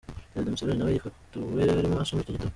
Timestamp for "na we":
0.79-0.93